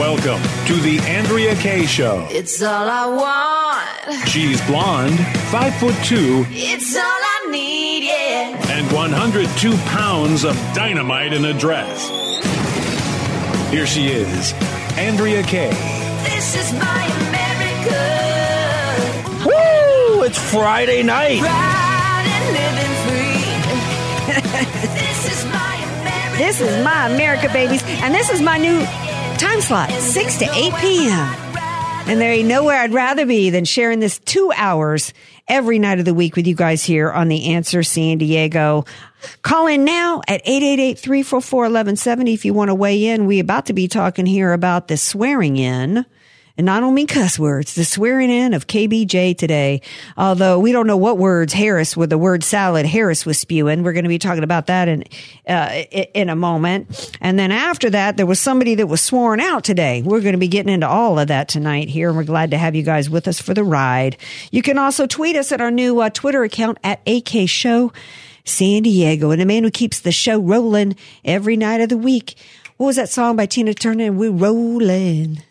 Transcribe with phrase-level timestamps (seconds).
[0.00, 2.26] Welcome to the Andrea Kay Show.
[2.30, 4.26] It's all I want.
[4.26, 8.56] She's blonde, five foot two, It's all I need, yeah.
[8.72, 12.08] and 102 pounds of dynamite in a dress.
[13.70, 14.54] Here she is,
[14.96, 15.68] Andrea Kay.
[16.24, 18.00] This is my America.
[19.44, 20.22] Woo!
[20.22, 21.40] It's Friday night.
[21.40, 23.44] Proud and living free.
[24.98, 26.38] this is my America.
[26.38, 27.82] This is my America, babies.
[28.02, 28.80] And this is my new
[29.40, 31.34] time slot, 6 to 8 p.m.
[32.06, 35.14] And there ain't nowhere I'd rather be than sharing this two hours
[35.48, 38.84] every night of the week with you guys here on The Answer San Diego.
[39.40, 43.24] Call in now at 888-344-1170 if you want to weigh in.
[43.24, 46.04] We about to be talking here about the swearing in.
[46.60, 49.80] And I don't mean cuss words, the swearing in of KBJ today.
[50.18, 53.82] Although we don't know what words Harris with the word salad Harris was spewing.
[53.82, 55.04] We're going to be talking about that in,
[55.48, 57.16] uh, in a moment.
[57.22, 60.02] And then after that, there was somebody that was sworn out today.
[60.02, 62.08] We're going to be getting into all of that tonight here.
[62.08, 64.18] And we're glad to have you guys with us for the ride.
[64.50, 67.90] You can also tweet us at our new uh, Twitter account at AK Show
[68.44, 69.30] San Diego.
[69.30, 70.94] And the man who keeps the show rolling
[71.24, 72.34] every night of the week.
[72.76, 74.12] What was that song by Tina Turner?
[74.12, 75.42] We're rolling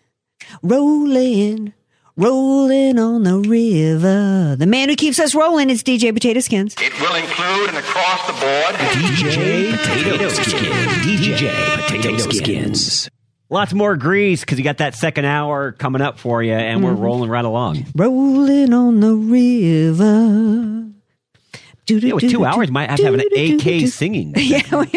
[0.61, 1.73] rolling,
[2.15, 4.55] rolling on the river.
[4.57, 6.75] The man who keeps us rolling is DJ Potato Skins.
[6.79, 10.91] It will include an across the board DJ Potato Skins.
[11.05, 13.09] DJ Potato Skins.
[13.51, 16.91] Lots more grease because you got that second hour coming up for you, and we're
[16.91, 17.01] mm-hmm.
[17.01, 17.85] rolling right along.
[17.95, 20.85] Rolling on the river.
[21.87, 24.35] Yeah, with two hours, might have to have an AK singing.
[24.37, 24.89] Yeah, we-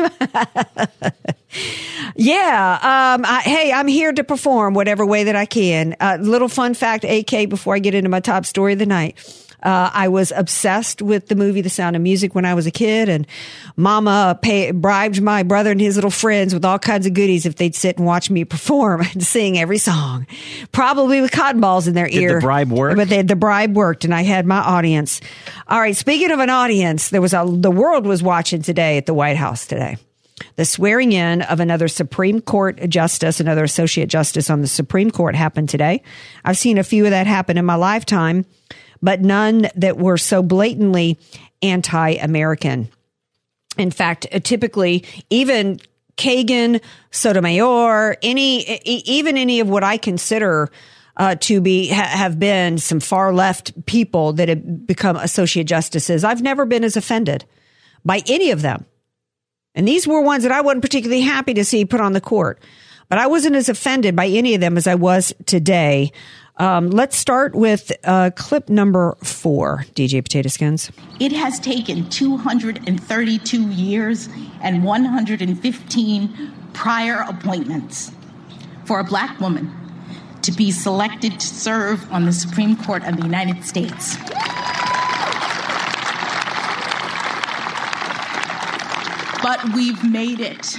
[2.17, 3.15] yeah.
[3.17, 5.97] Um, I, hey, I'm here to perform whatever way that I can.
[6.01, 9.17] Uh, little fun fact, AK, before I get into my top story of the night.
[9.63, 12.73] Uh, I was obsessed with the movie The Sound of Music when I was a
[12.73, 13.27] kid, and
[13.77, 17.55] Mama pay, bribed my brother and his little friends with all kinds of goodies if
[17.57, 20.27] they'd sit and watch me perform and sing every song,
[20.73, 24.05] probably with cotton balls in their Did the bribe worked, But they, the bribe worked,
[24.05, 25.21] and I had my audience.
[25.69, 25.97] All right.
[25.97, 29.37] Speaking of an audience, there was a the world was watching today at the White
[29.37, 29.97] House today.
[30.57, 35.35] The swearing in of another Supreme Court justice, another associate justice on the Supreme Court
[35.35, 36.03] happened today.
[36.45, 38.45] I've seen a few of that happen in my lifetime,
[39.01, 41.19] but none that were so blatantly
[41.63, 42.89] anti-American.
[43.79, 45.81] In fact, uh, typically, even
[46.17, 50.71] Kagan, Sotomayor, any, even any of what I consider
[51.17, 56.25] uh, to be ha- have been some far left people that have become associate justices,
[56.25, 57.45] I've never been as offended
[58.05, 58.87] by any of them.
[59.75, 62.61] And these were ones that I wasn't particularly happy to see put on the court,
[63.09, 66.13] but I wasn't as offended by any of them as I was today.
[66.59, 70.93] Um, let's start with uh, clip number four, DJ Potato Skins.
[71.19, 74.29] It has taken 232 years
[74.63, 78.13] and 115 prior appointments
[78.85, 79.73] for a black woman
[80.43, 84.17] to be selected to serve on the Supreme Court of the United States.
[89.43, 90.79] But we've made it.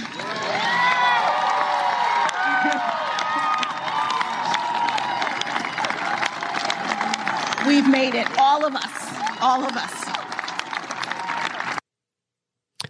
[7.66, 10.04] We've made it, all of us, all of us.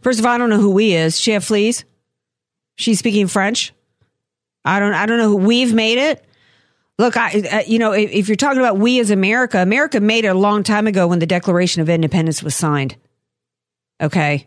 [0.03, 1.19] First of all, I don't know who we is.
[1.19, 1.85] She have fleas.
[2.77, 3.73] She's speaking French.
[4.65, 4.93] I don't.
[4.93, 6.25] I don't know who we've made it.
[6.99, 10.25] Look, I, uh, you know, if, if you're talking about we as America, America made
[10.25, 12.97] it a long time ago when the Declaration of Independence was signed.
[14.01, 14.47] Okay,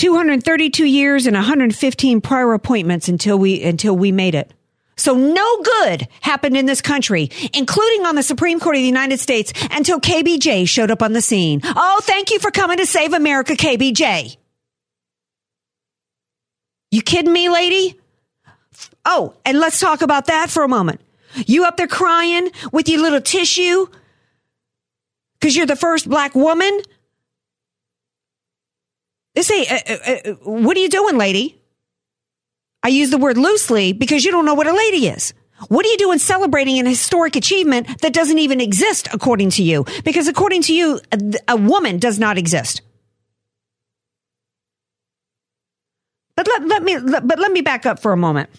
[0.00, 4.50] 232 years and 115 prior appointments until we until we made it.
[4.96, 9.20] So no good happened in this country, including on the Supreme Court of the United
[9.20, 11.60] States, until KBJ showed up on the scene.
[11.64, 14.38] Oh, thank you for coming to save America, KBJ.
[16.90, 18.00] You kidding me, lady?
[19.04, 21.02] Oh, and let's talk about that for a moment.
[21.46, 23.86] You up there crying with your little tissue
[25.38, 26.80] because you're the first black woman?
[29.40, 31.58] This ain't, uh, uh, uh, what are you doing, lady?
[32.82, 35.32] I use the word loosely because you don't know what a lady is.
[35.68, 39.86] What are you doing celebrating an historic achievement that doesn't even exist according to you?
[40.04, 42.82] Because according to you, a, a woman does not exist.
[46.36, 48.50] But let, let me let, but let me back up for a moment.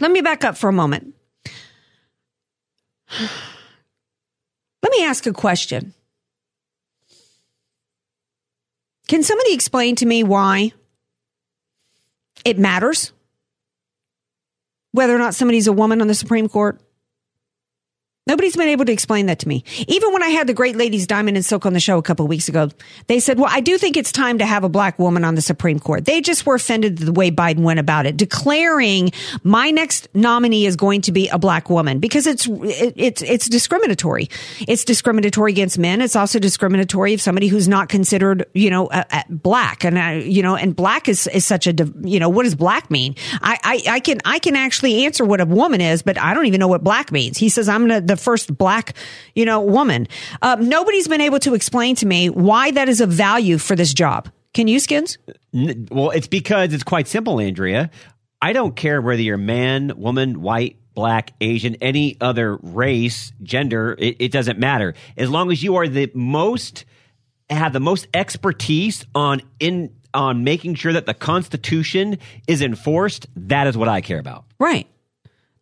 [0.00, 1.14] Let me back up for a moment.
[4.82, 5.94] Let me ask a question.
[9.08, 10.72] Can somebody explain to me why
[12.44, 13.12] it matters
[14.92, 16.80] whether or not somebody's a woman on the Supreme Court?
[18.28, 19.64] Nobody's been able to explain that to me.
[19.86, 22.26] Even when I had the great ladies Diamond and Silk on the show a couple
[22.26, 22.68] weeks ago,
[23.06, 25.40] they said, well, I do think it's time to have a black woman on the
[25.40, 26.04] Supreme Court.
[26.04, 30.76] They just were offended the way Biden went about it, declaring my next nominee is
[30.76, 34.28] going to be a black woman because it's, it, it's, it's discriminatory.
[34.60, 36.02] It's discriminatory against men.
[36.02, 39.84] It's also discriminatory of somebody who's not considered, you know, uh, uh, black.
[39.84, 42.90] And, uh, you know, and black is, is such a, you know, what does black
[42.90, 43.14] mean?
[43.40, 46.44] I, I, I can, I can actually answer what a woman is, but I don't
[46.44, 47.38] even know what black means.
[47.38, 48.94] He says, I'm gonna, the first black,
[49.34, 50.08] you know, woman.
[50.42, 53.94] Um, nobody's been able to explain to me why that is of value for this
[53.94, 54.30] job.
[54.54, 55.18] Can you, Skins?
[55.52, 57.90] Well, it's because it's quite simple, Andrea.
[58.40, 64.16] I don't care whether you're man, woman, white, black, Asian, any other race, gender, it,
[64.18, 64.94] it, doesn't matter.
[65.16, 66.84] As long as you are the most,
[67.48, 72.18] have the most expertise on in, on making sure that the Constitution
[72.48, 74.44] is enforced, that is what I care about.
[74.58, 74.88] Right.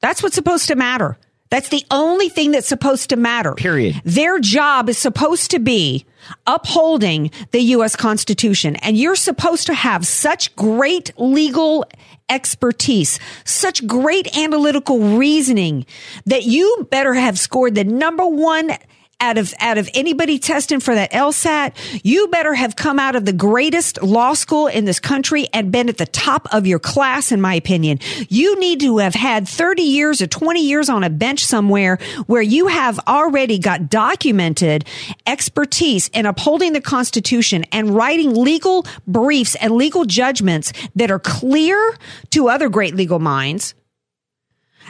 [0.00, 1.18] That's what's supposed to matter.
[1.50, 3.54] That's the only thing that's supposed to matter.
[3.54, 4.00] Period.
[4.04, 6.04] Their job is supposed to be
[6.46, 7.94] upholding the U.S.
[7.94, 8.76] Constitution.
[8.76, 11.84] And you're supposed to have such great legal
[12.28, 15.86] expertise, such great analytical reasoning
[16.26, 18.72] that you better have scored the number one
[19.20, 23.24] out of out of anybody testing for that LSAT, you better have come out of
[23.24, 27.32] the greatest law school in this country and been at the top of your class
[27.32, 27.98] in my opinion.
[28.28, 32.42] You need to have had 30 years or 20 years on a bench somewhere where
[32.42, 34.84] you have already got documented
[35.26, 41.96] expertise in upholding the constitution and writing legal briefs and legal judgments that are clear
[42.30, 43.74] to other great legal minds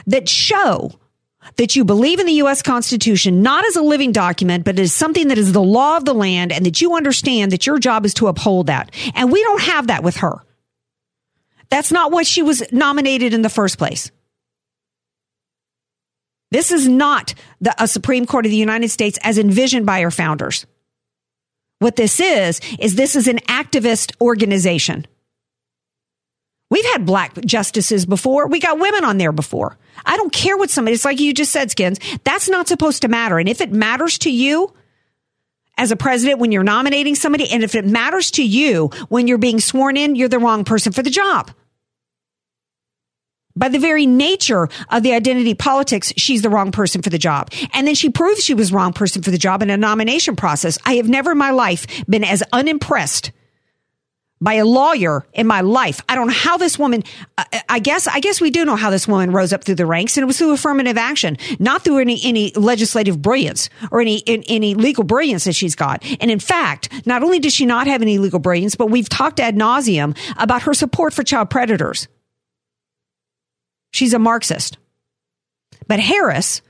[0.05, 0.91] that show
[1.55, 2.61] that you believe in the U.S.
[2.61, 6.13] Constitution, not as a living document, but as something that is the law of the
[6.13, 8.91] land and that you understand that your job is to uphold that.
[9.15, 10.43] And we don't have that with her.
[11.69, 14.11] That's not what she was nominated in the first place.
[16.51, 20.11] This is not the, a Supreme Court of the United States as envisioned by our
[20.11, 20.65] founders.
[21.79, 25.05] What this is, is this is an activist organization.
[26.69, 28.47] We've had black justices before.
[28.47, 29.77] We got women on there before.
[30.05, 31.99] I don't care what somebody, it's like you just said, Skins.
[32.23, 33.39] That's not supposed to matter.
[33.39, 34.73] And if it matters to you
[35.77, 39.37] as a president when you're nominating somebody, and if it matters to you when you're
[39.37, 41.51] being sworn in, you're the wrong person for the job.
[43.55, 47.51] By the very nature of the identity politics, she's the wrong person for the job.
[47.73, 50.77] And then she proves she was wrong person for the job in a nomination process.
[50.85, 53.31] I have never in my life been as unimpressed
[54.39, 56.01] by a lawyer in my life.
[56.07, 57.03] I don't know how this woman,
[57.37, 59.75] uh, uh, I guess, I guess we do know how this woman rose up through
[59.75, 63.99] the ranks and it was through affirmative action, not through any, any legislative brilliance or
[64.01, 66.03] any, any legal brilliance that she's got.
[66.21, 69.39] And in fact, not only does she not have any legal brilliance, but we've talked
[69.39, 72.07] ad nauseum about her support for child predators.
[73.91, 74.77] She's a Marxist.
[75.87, 76.61] But Harris,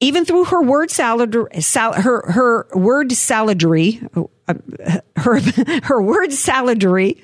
[0.00, 4.00] even through her word salad, sal, her her word saladry,
[4.48, 4.54] uh,
[5.16, 5.40] her
[5.82, 7.22] her word saladry,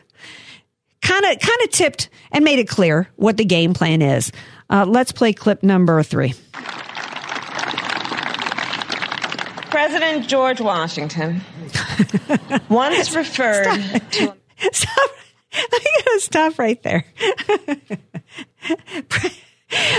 [1.00, 4.32] kind of kind of tipped and made it clear what the game plan is.
[4.70, 6.34] Uh, let's play clip number three.
[9.70, 11.40] President George Washington
[12.68, 14.10] once referred stop.
[14.10, 14.34] to.
[14.72, 15.10] Stop.
[15.54, 17.04] I'm going to stop right there.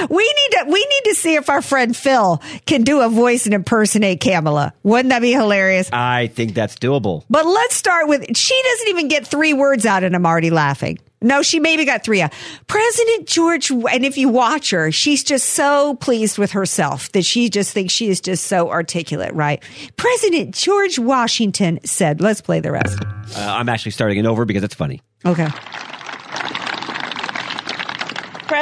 [0.09, 3.45] We need to we need to see if our friend Phil can do a voice
[3.45, 4.73] and impersonate Kamala.
[4.83, 5.89] Wouldn't that be hilarious?
[5.91, 7.23] I think that's doable.
[7.29, 10.99] But let's start with she doesn't even get three words out and I'm already laughing.
[11.23, 12.33] No, she maybe got three out.
[12.67, 17.49] President George, and if you watch her, she's just so pleased with herself that she
[17.49, 19.63] just thinks she is just so articulate, right?
[19.95, 22.99] President George Washington said, let's play the rest.
[23.01, 25.01] Uh, I'm actually starting it over because it's funny.
[25.25, 25.47] Okay.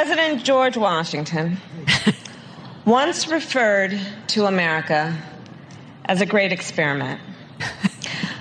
[0.04, 1.58] President George Washington
[2.84, 5.16] once referred to America
[6.06, 7.20] as a great experiment,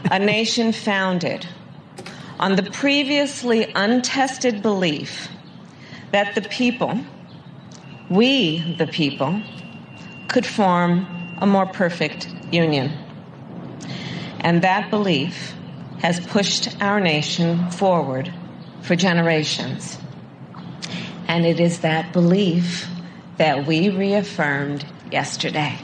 [0.09, 1.47] a nation founded
[2.39, 5.29] on the previously untested belief
[6.11, 6.99] that the people,
[8.09, 9.39] we the people,
[10.29, 11.05] could form
[11.37, 12.91] a more perfect union.
[14.39, 15.53] And that belief
[15.99, 18.33] has pushed our nation forward
[18.81, 20.00] for generations.
[21.31, 22.89] And it is that belief
[23.37, 25.77] that we reaffirmed yesterday.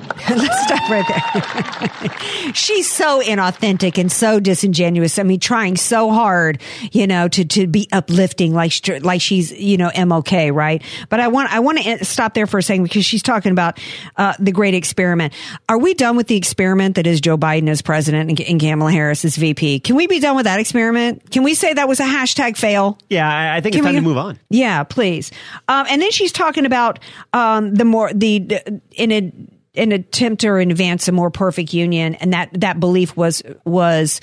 [0.30, 2.52] Let's stop right there.
[2.54, 5.18] She's so inauthentic and so disingenuous.
[5.18, 6.60] I mean, trying so hard,
[6.92, 10.82] you know, to, to be uplifting, like like she's you know MLK, right?
[11.08, 13.80] But I want I want to stop there for a second because she's talking about
[14.16, 15.32] uh, the great experiment.
[15.68, 18.92] Are we done with the experiment that is Joe Biden as president and, and Kamala
[18.92, 19.80] Harris as VP?
[19.80, 21.30] Can we be done with that experiment?
[21.30, 22.98] Can we say that was a hashtag fail?
[23.08, 24.38] Yeah, I, I think Can it's time we- to move on.
[24.48, 25.30] Yeah, please.
[25.68, 26.98] Um, and then she's talking about
[27.32, 28.60] um, the more the
[28.92, 29.32] in a
[29.74, 34.20] an attempt in advance a more perfect union, and that that belief was was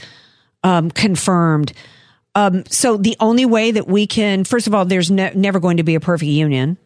[0.63, 1.73] um, confirmed.
[2.35, 5.77] Um, so the only way that we can, first of all, there's ne- never going
[5.77, 6.77] to be a perfect union.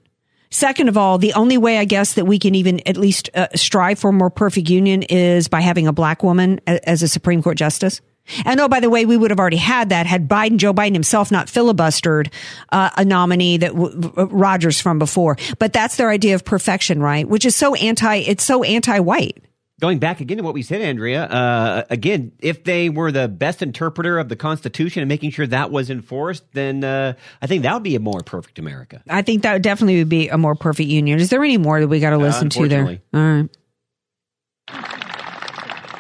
[0.50, 3.48] Second of all, the only way I guess that we can even at least uh,
[3.56, 7.42] strive for a more perfect union is by having a black woman as a Supreme
[7.42, 8.02] Court justice.
[8.46, 10.94] And oh, by the way, we would have already had that had Biden, Joe Biden
[10.94, 12.32] himself not filibustered
[12.72, 15.38] uh, a nominee that w- w- Rogers from before.
[15.60, 17.28] But that's their idea of perfection, right?
[17.28, 19.44] Which is so anti, it's so anti-white.
[19.80, 23.64] Going back again to what we said, Andrea, uh, again, if they were the best
[23.64, 27.74] interpreter of the Constitution and making sure that was enforced, then uh, I think that
[27.74, 29.02] would be a more perfect America.
[29.10, 31.20] I think that would definitely would be a more perfect union.
[31.20, 33.00] Is there any more that we got to listen to there?
[33.14, 33.50] All right.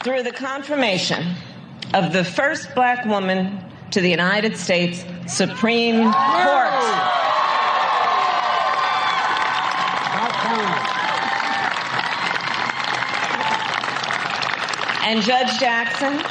[0.03, 1.23] through the confirmation
[1.93, 3.59] of the first black woman
[3.91, 7.11] to the United States Supreme Court.
[15.03, 16.21] And Judge Jackson,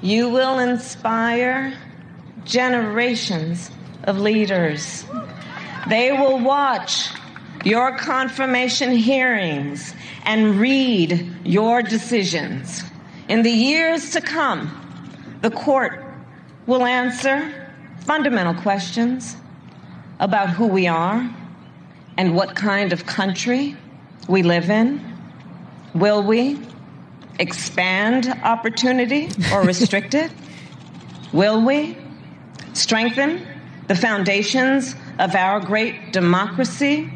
[0.00, 1.76] you will inspire
[2.44, 3.70] generations
[4.04, 5.04] of leaders.
[5.88, 7.08] They will watch
[7.64, 9.92] your confirmation hearings
[10.24, 12.84] and read your decisions.
[13.28, 14.70] In the years to come,
[15.42, 16.04] the court
[16.66, 19.36] will answer fundamental questions
[20.20, 21.28] about who we are
[22.16, 23.76] and what kind of country
[24.28, 25.00] we live in.
[25.92, 26.60] Will we
[27.40, 30.30] expand opportunity or restrict it?
[31.32, 31.98] Will we
[32.74, 33.44] strengthen
[33.88, 37.10] the foundations of our great democracy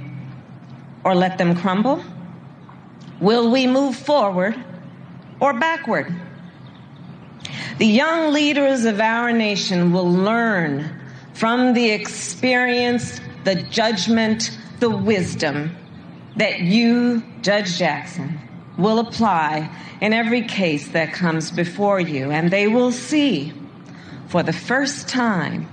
[1.05, 2.02] or let them crumble?
[3.21, 4.57] Will we move forward
[5.40, 6.14] or backward?
[7.78, 11.00] The young leaders of our nation will learn
[11.32, 15.75] from the experience, the judgment, the wisdom
[16.37, 18.38] that you, Judge Jackson,
[18.76, 22.30] will apply in every case that comes before you.
[22.30, 23.52] And they will see
[24.28, 25.68] for the first time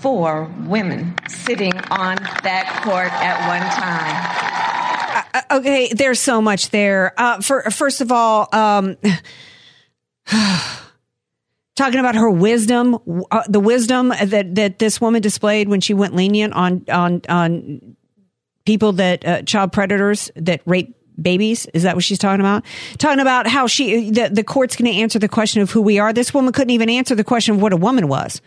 [0.00, 4.75] four women sitting on that court at one time.
[5.50, 7.12] Okay, there's so much there.
[7.16, 8.96] Uh, for first of all, um,
[11.76, 12.98] talking about her wisdom,
[13.30, 17.96] uh, the wisdom that that this woman displayed when she went lenient on on on
[18.64, 21.66] people that uh, child predators that rape babies.
[21.72, 22.64] Is that what she's talking about?
[22.98, 25.98] Talking about how she the, the court's going to answer the question of who we
[25.98, 26.12] are.
[26.12, 28.40] This woman couldn't even answer the question of what a woman was.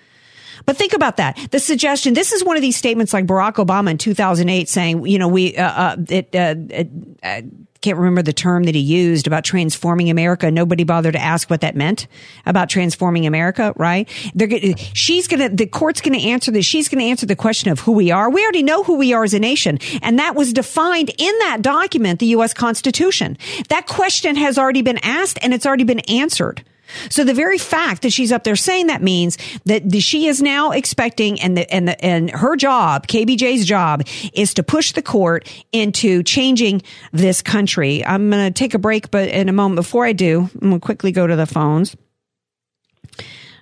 [0.66, 1.38] But think about that.
[1.52, 5.20] The suggestion, this is one of these statements like Barack Obama in 2008 saying, you
[5.20, 6.90] know, we, uh, uh, it, uh, it,
[7.24, 7.42] uh,
[7.82, 10.52] can't remember the term that he used about transforming America.
[10.52, 12.08] Nobody bothered to ask what that meant
[12.46, 14.10] about transforming America, right?
[14.36, 14.50] They're
[14.94, 16.66] she's to, the court's to answer this.
[16.66, 18.30] She's to answer the question of who we are.
[18.30, 19.80] We already know who we are as a nation.
[20.02, 22.54] And that was defined in that document, the U.S.
[22.54, 23.38] Constitution.
[23.70, 26.64] That question has already been asked and it's already been answered.
[27.10, 30.72] So the very fact that she's up there saying that means that she is now
[30.72, 34.04] expecting and the, and the, and her job, KBJ's job
[34.34, 36.82] is to push the court into changing
[37.12, 38.06] this country.
[38.06, 40.82] I'm going to take a break, but in a moment before I do, I'm going
[40.82, 41.96] to quickly go to the phones.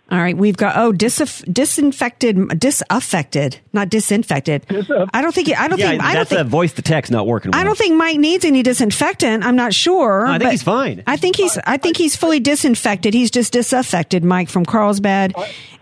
[0.10, 4.66] All right, we've got oh dis- disinfected, disaffected, not disinfected.
[4.70, 7.12] I don't think I don't Yeah, think I don't that's think a voice to text
[7.12, 7.54] not working.
[7.54, 9.44] I don't think Mike needs any disinfectant.
[9.44, 10.26] I'm not sure.
[10.26, 11.04] I think but he's fine.
[11.08, 11.58] I think he's.
[11.66, 13.14] I think he's fully disinfected.
[13.14, 14.24] He's just disaffected.
[14.24, 15.34] Mike from Carlsbad,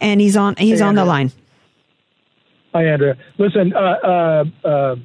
[0.01, 0.55] and he's on.
[0.55, 1.31] He's on the line.
[2.73, 3.15] Hi, Andrea.
[3.37, 4.95] Listen, uh, uh, uh,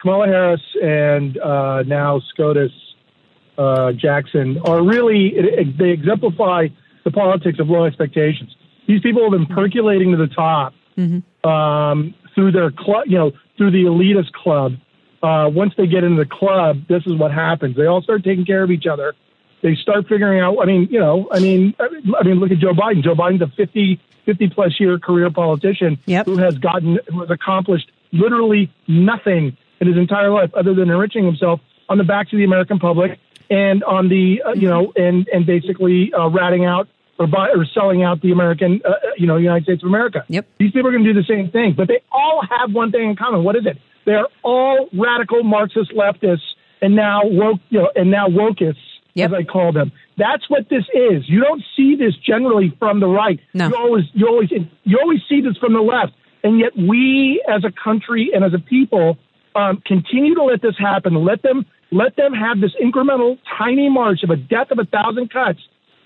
[0.00, 2.72] Kamala Harris and uh, now SCOTUS
[3.58, 6.66] uh, Jackson are really, it, it- they exemplify
[7.04, 8.54] the politics of low expectations.
[8.86, 10.74] These people have been percolating to the top
[11.44, 14.74] um, through their club, you know, through the elitist club.
[15.22, 17.76] Uh, once they get into the club, this is what happens.
[17.76, 19.14] They all start taking care of each other.
[19.62, 20.58] They start figuring out.
[20.60, 23.02] I mean, you know, I mean, I mean, look at Joe Biden.
[23.02, 26.26] Joe Biden's a 50, 50 plus year career politician Yep.
[26.26, 31.24] who has gotten, who has accomplished literally nothing in his entire life other than enriching
[31.24, 33.18] himself on the backs of the American public
[33.50, 37.64] and on the, uh, you know, and and basically uh, ratting out or buy, or
[37.64, 40.24] selling out the American, uh, uh, you know, United States of America.
[40.28, 40.46] Yep.
[40.58, 43.10] These people are going to do the same thing, but they all have one thing
[43.10, 43.44] in common.
[43.44, 43.78] What is it?
[44.04, 46.42] They're all radical Marxist leftists
[46.82, 48.74] and now woke, you know, and now wokus,
[49.14, 49.30] Yep.
[49.30, 49.92] as I call them.
[50.18, 51.22] That's what this is.
[51.28, 53.38] You don't see this generally from the right.
[53.54, 53.68] No.
[53.68, 54.50] You always, you always,
[54.82, 58.52] you always see this from the left, and yet we, as a country and as
[58.54, 59.16] a people,
[59.54, 61.14] um, continue to let this happen.
[61.24, 65.30] Let them, let them have this incremental, tiny march of a death of a thousand
[65.32, 65.60] cuts.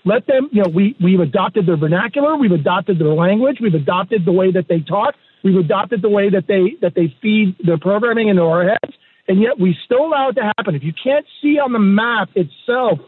[0.05, 4.23] Let them, you know, we we've adopted their vernacular, we've adopted their language, we've adopted
[4.23, 7.79] the way that they talk, we've adopted the way that they that they feed their
[7.79, 8.93] programming into our heads,
[9.27, 10.75] and yet we still allow it to happen.
[10.75, 12.99] If you can't see on the map itself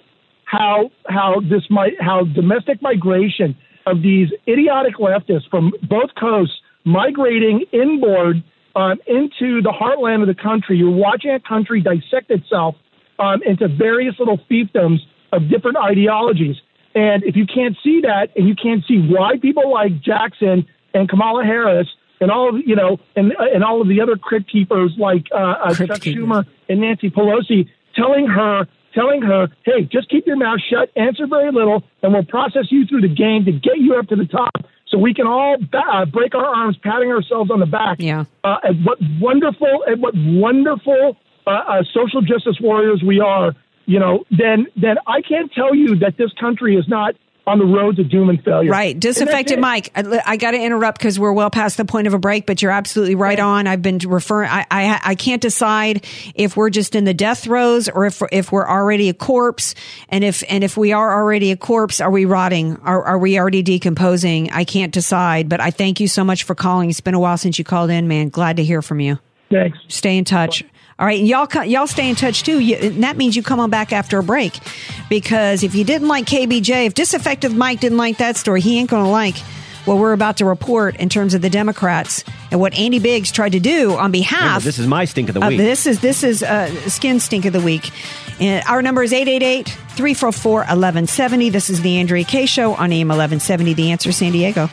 [0.46, 7.64] how how this might how domestic migration of these idiotic leftists from both coasts migrating
[7.72, 8.44] inboard
[8.76, 10.78] um, into the heartland of the country.
[10.78, 12.76] You're watching a country dissect itself
[13.20, 15.00] um, into various little fiefdoms
[15.32, 16.56] of different ideologies.
[16.94, 21.08] And if you can't see that, and you can't see why people like Jackson and
[21.08, 21.88] Kamala Harris
[22.20, 25.56] and all of you know, and and all of the other crypt keepers like uh,
[25.64, 26.24] uh, Chuck keepers.
[26.24, 31.28] Schumer and Nancy Pelosi telling her, telling her, hey, just keep your mouth shut, answer
[31.28, 34.26] very little, and we'll process you through the game to get you up to the
[34.26, 34.54] top
[34.92, 37.98] so we can all uh, break our arms, patting ourselves on the back.
[38.00, 38.26] Yeah.
[38.44, 41.18] Uh, what wonderful, and what wonderful
[41.48, 43.56] uh, uh, social justice warriors we are,
[43.86, 47.16] you know, then, then I can't tell you that this country is not
[47.52, 48.72] on the road to doom and failure.
[48.72, 49.00] Right.
[49.00, 49.60] Disaffected.
[49.60, 49.92] Mike.
[49.96, 52.62] I, I got to interrupt because we're well past the point of a break, but
[52.62, 53.68] you're absolutely right on.
[53.68, 57.90] I've been referring, I, I, I can't decide if we're just in the death throes
[57.90, 59.76] or if, if we're already a corpse.
[60.10, 62.78] And if, and if we are already a corpse, are we rotting?
[62.78, 64.52] Are, are we already decomposing?
[64.52, 66.90] I can't decide, but I thank you so much for calling.
[66.90, 68.30] It's been a while since you called in, man.
[68.30, 69.20] Glad to hear from you.
[69.50, 69.78] Thanks.
[69.90, 70.64] Stay in touch.
[71.02, 72.60] All right, y'all y'all stay in touch too.
[72.60, 74.54] You, and that means you come on back after a break,
[75.10, 78.92] because if you didn't like KBJ, if disaffected Mike didn't like that story, he ain't
[78.92, 79.36] going to like
[79.86, 83.54] what we're about to report in terms of the Democrats and what Andy Biggs tried
[83.54, 84.64] to do on Remember, behalf.
[84.64, 85.58] this is my stink of the Uh, week.
[85.58, 87.90] this is this is uh, skin stink of the week.
[88.40, 91.52] And our number is 888-344-1170.
[91.52, 94.70] This is the Andrea K show on AM 1170 The Answer San Diego.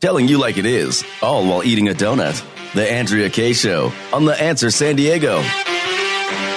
[0.00, 2.42] Telling you like it is, all while eating a donut.
[2.72, 5.42] The Andrea K Show on The Answer San Diego.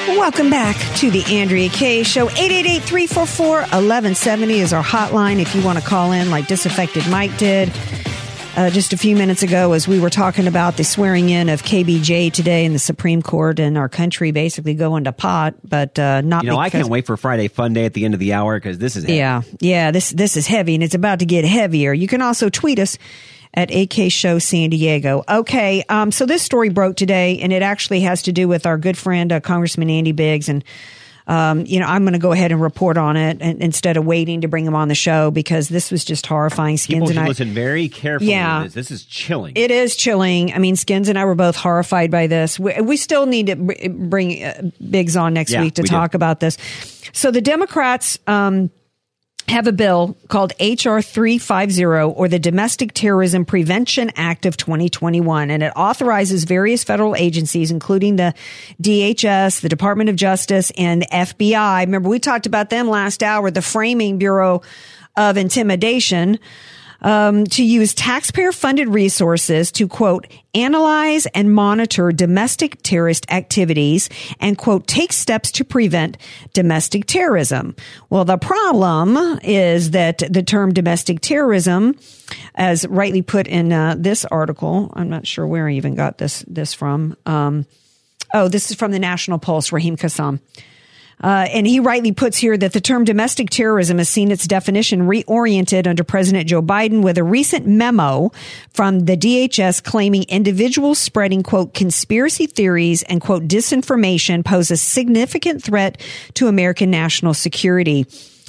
[0.08, 2.28] Welcome back to the Andrea K Show.
[2.28, 7.70] 888-344-1170 is our hotline if you want to call in like Disaffected Mike did.
[8.56, 11.64] Uh, just a few minutes ago, as we were talking about the swearing in of
[11.64, 16.22] KBJ today in the Supreme Court and our country basically going to pot, but uh,
[16.22, 18.32] not you know, I can't wait for Friday Fun Day at the end of the
[18.34, 19.18] hour because this is heavy.
[19.18, 19.92] yeah, yeah.
[19.92, 21.92] This this is heavy, and it's about to get heavier.
[21.94, 23.00] You can also tweet us
[23.54, 25.24] at AK Show San Diego.
[25.30, 28.78] Okay, um, so this story broke today, and it actually has to do with our
[28.78, 30.63] good friend uh, Congressman Andy Biggs, and
[31.26, 34.06] um, you know I'm going to go ahead and report on it and, instead of
[34.06, 36.76] waiting to bring him on the show because this was just horrifying.
[36.78, 37.28] Skins People and I.
[37.28, 38.32] listen very carefully.
[38.32, 38.63] Yeah.
[38.63, 38.74] This.
[38.74, 39.54] this is chilling.
[39.56, 40.52] It is chilling.
[40.54, 42.60] I mean, Skins and I were both horrified by this.
[42.60, 45.88] We, we still need to br- bring uh, Biggs on next Yeah, week to we
[45.88, 45.94] do.
[45.96, 46.58] talk about this.
[47.13, 48.70] So the Democrats um,
[49.54, 55.62] have a bill called HR 350 or the Domestic Terrorism Prevention Act of 2021, and
[55.62, 58.34] it authorizes various federal agencies, including the
[58.82, 61.82] DHS, the Department of Justice, and FBI.
[61.82, 64.63] Remember, we talked about them last hour, the Framing Bureau
[65.16, 66.39] of Intimidation
[67.04, 74.58] um, to use taxpayer funded resources to quote analyze and monitor domestic terrorist activities and
[74.58, 76.18] quote take steps to prevent
[76.54, 77.76] domestic terrorism.
[78.10, 81.96] Well, the problem is that the term domestic terrorism,
[82.56, 86.44] as rightly put in uh, this article, I'm not sure where I even got this
[86.48, 87.18] this from.
[87.26, 87.66] Um,
[88.34, 90.39] oh, this is from the National Pulse, Raheem Kassam.
[91.21, 95.02] Uh, and he rightly puts here that the term domestic terrorism has seen its definition
[95.02, 98.32] reoriented under President Joe Biden with a recent memo
[98.73, 105.63] from the DHS claiming individuals spreading, quote, conspiracy theories and, quote, disinformation pose a significant
[105.63, 106.02] threat
[106.34, 108.06] to American national security.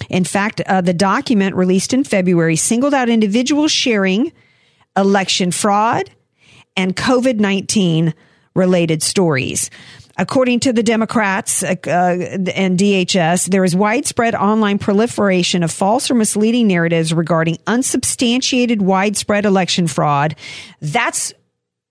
[0.09, 4.33] In fact, uh, the document released in February singled out individuals sharing
[4.97, 6.11] election fraud
[6.77, 8.15] and COVID 19
[8.55, 9.71] related stories.
[10.17, 16.15] According to the Democrats uh, and DHS, there is widespread online proliferation of false or
[16.15, 20.37] misleading narratives regarding unsubstantiated widespread election fraud.
[20.81, 21.33] That's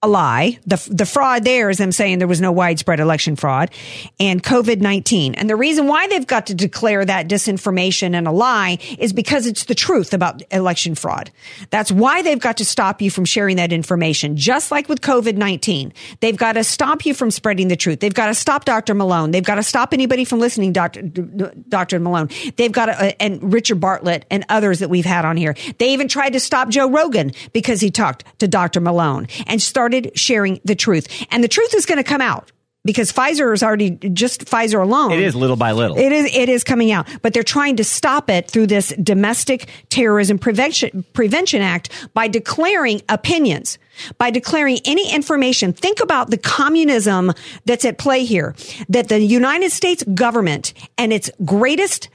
[0.03, 0.59] a lie.
[0.67, 3.71] The, the fraud there is them saying there was no widespread election fraud
[4.19, 5.35] and COVID 19.
[5.35, 9.47] And the reason why they've got to declare that disinformation and a lie is because
[9.47, 11.31] it's the truth about election fraud.
[11.69, 14.35] That's why they've got to stop you from sharing that information.
[14.35, 18.01] Just like with COVID 19, they've got to stop you from spreading the truth.
[18.01, 18.93] They've got to stop Dr.
[18.93, 19.31] Malone.
[19.31, 21.01] They've got to stop anybody from listening, Dr.
[21.01, 22.01] Dr.
[22.01, 22.29] Malone.
[22.57, 25.55] They've got to, uh, and Richard Bartlett and others that we've had on here.
[25.77, 28.81] They even tried to stop Joe Rogan because he talked to Dr.
[28.81, 31.07] Malone and started sharing the truth.
[31.31, 32.51] And the truth is going to come out
[32.85, 35.11] because Pfizer is already just Pfizer alone.
[35.11, 35.97] It is little by little.
[35.97, 39.69] It is it is coming out, but they're trying to stop it through this domestic
[39.89, 43.77] terrorism prevention prevention act by declaring opinions.
[44.17, 47.31] By declaring any information, think about the communism
[47.65, 48.55] that's at play here.
[48.89, 52.09] That the United States government and its greatest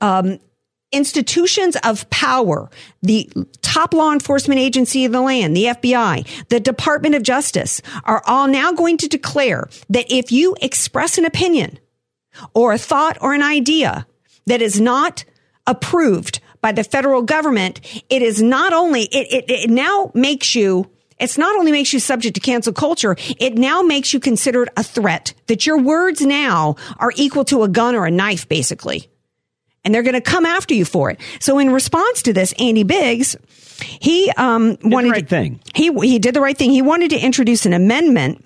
[0.00, 0.38] um,
[0.92, 2.70] institutions of power,
[3.02, 3.30] the
[3.62, 8.48] top law enforcement agency of the land, the FBI, the Department of Justice are all
[8.48, 11.78] now going to declare that if you express an opinion
[12.54, 14.06] or a thought or an idea
[14.46, 15.24] that is not
[15.66, 20.90] approved by the federal government, it is not only, it, it, it now makes you
[21.18, 24.82] it's not only makes you subject to cancel culture, it now makes you considered a
[24.82, 25.34] threat.
[25.48, 29.10] That your words now are equal to a gun or a knife, basically
[29.84, 31.20] and they're going to come after you for it.
[31.40, 33.36] So in response to this, Andy Biggs,
[33.82, 35.60] he um, wanted the right to, thing.
[35.74, 36.70] He he did the right thing.
[36.70, 38.44] He wanted to introduce an amendment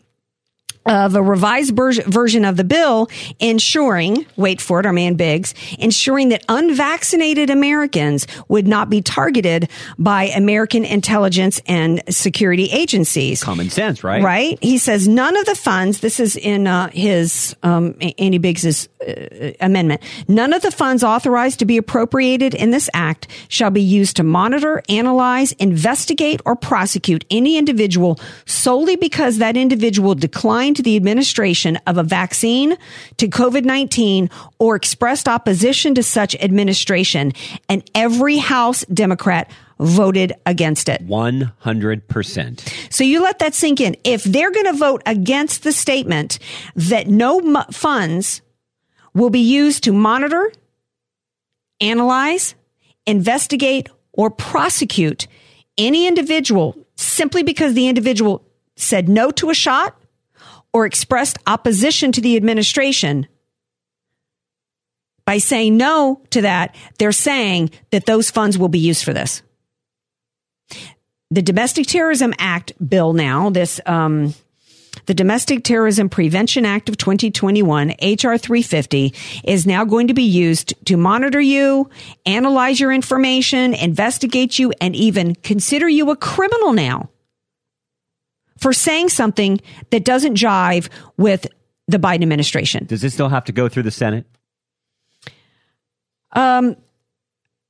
[0.87, 5.55] of a revised ber- version of the bill ensuring, wait for it, our man Biggs,
[5.79, 9.69] ensuring that unvaccinated Americans would not be targeted
[9.99, 13.43] by American intelligence and security agencies.
[13.43, 14.23] Common sense, right?
[14.23, 14.59] Right.
[14.63, 19.53] He says none of the funds, this is in uh, his, um, Andy Biggs's uh,
[19.61, 24.17] amendment, none of the funds authorized to be appropriated in this act shall be used
[24.17, 30.97] to monitor, analyze, investigate, or prosecute any individual solely because that individual declined to the
[30.97, 32.77] administration of a vaccine
[33.17, 37.33] to COVID-19 or expressed opposition to such administration.
[37.69, 41.07] And every House Democrat voted against it.
[41.07, 42.93] 100%.
[42.93, 43.97] So you let that sink in.
[44.05, 46.39] If they're going to vote against the statement
[46.77, 48.43] that no m- funds
[49.15, 50.53] will be used to monitor,
[51.81, 52.55] analyze,
[53.07, 55.27] investigate, or prosecute
[55.77, 58.45] any individual simply because the individual
[58.77, 59.97] said no to a shot
[60.75, 63.27] or expressed opposition to the administration,
[65.25, 69.41] by saying no to that, they're saying that those funds will be used for this.
[71.31, 74.35] The Domestic Terrorism Act bill now, this, um,
[75.07, 80.75] the Domestic Terrorism Prevention Act of 2021, HR 350, is now going to be used
[80.87, 81.89] to monitor you,
[82.27, 87.09] analyze your information, investigate you, and even consider you a criminal now
[88.65, 91.47] for saying something that doesn't jive with
[91.87, 92.87] the Biden administration.
[92.87, 94.25] Does this still have to go through the Senate?
[96.33, 96.75] Um,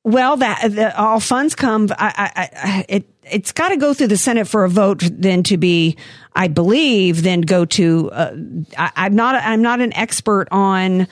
[0.04, 1.88] well, that the, all funds come.
[1.98, 5.42] I, I, I, it it's got to go through the Senate for a vote, then
[5.44, 5.96] to be,
[6.37, 8.12] I believe, then go to.
[8.12, 8.37] Uh,
[8.78, 9.35] I, I'm not.
[9.35, 11.09] I'm not an expert on.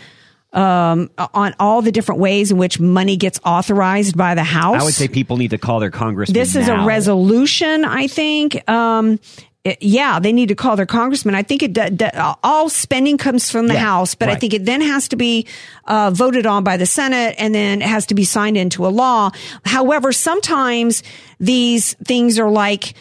[0.55, 4.83] Um, on all the different ways in which money gets authorized by the House.
[4.83, 6.29] I would say people need to call their Congress.
[6.29, 6.85] This is now.
[6.85, 8.68] a resolution, I think.
[8.68, 9.18] Um,
[9.81, 11.35] yeah, they need to call their congressman.
[11.37, 12.09] I think it d- d-
[12.42, 15.46] all spending comes from the Yeah, House, but I think it then has to be
[15.85, 18.88] uh, voted on by the Senate, and then it has to be signed into a
[18.88, 19.31] law.
[19.64, 21.05] However, sometimes
[21.38, 22.94] these things are like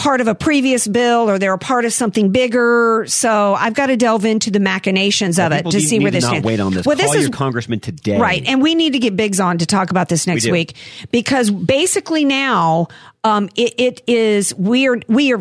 [0.00, 3.04] part of a previous bill or they're a part of something bigger.
[3.06, 6.30] So I've got to delve into the machinations of it to see where this not
[6.30, 6.46] stands.
[6.46, 6.86] wait on this.
[6.86, 8.18] Well, Call this your is congressman today.
[8.18, 8.42] Right.
[8.46, 10.52] And we need to get Biggs on to talk about this next do.
[10.52, 10.72] week
[11.10, 12.88] because basically now
[13.24, 15.40] um, it, it is we are we are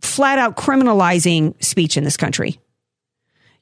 [0.00, 2.60] flat out criminalizing speech in this country.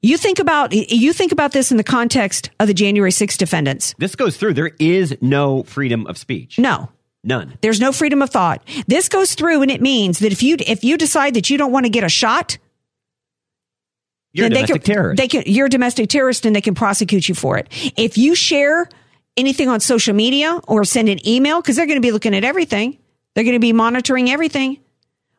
[0.02, 3.94] You think about you think about this in the context of the January 6th defendants.
[3.96, 4.52] This goes through.
[4.52, 6.58] There is no freedom of speech.
[6.58, 6.90] No.
[7.24, 7.56] None.
[7.62, 8.62] There's no freedom of thought.
[8.86, 11.72] This goes through and it means that if you if you decide that you don't
[11.72, 12.58] want to get a shot,
[14.32, 15.16] You're a domestic they can, terrorist.
[15.16, 17.68] They can, you're a domestic terrorist and they can prosecute you for it.
[17.96, 18.88] If you share
[19.36, 22.44] anything on social media or send an email, because they're going to be looking at
[22.44, 22.98] everything,
[23.34, 24.80] they're going to be monitoring everything.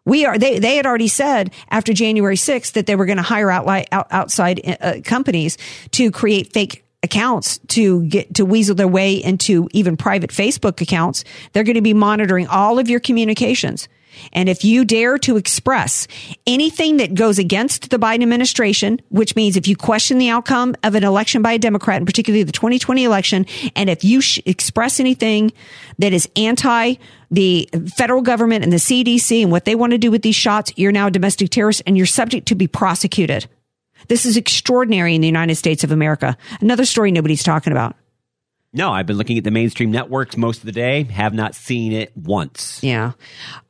[0.06, 3.24] We are, they, they had already said after January 6th that they were going to
[3.24, 5.58] hire out, out, outside uh, companies
[5.92, 11.24] to create fake accounts to get to weasel their way into even private Facebook accounts.
[11.54, 13.88] They're going to be monitoring all of your communications.
[14.34, 16.08] And if you dare to express
[16.48, 20.96] anything that goes against the Biden administration, which means if you question the outcome of
[20.96, 25.00] an election by a Democrat, and particularly the 2020 election, and if you sh- express
[25.00, 25.52] anything
[26.00, 26.96] that is anti
[27.32, 30.72] the federal government and the CDC and what they want to do with these shots,
[30.76, 33.48] you're now a domestic terrorist and you're subject to be prosecuted.
[34.08, 36.38] This is extraordinary in the United States of America.
[36.62, 37.96] Another story nobody's talking about.
[38.76, 41.94] No, I've been looking at the mainstream networks most of the day, have not seen
[41.94, 42.84] it once.
[42.84, 43.14] Yeah.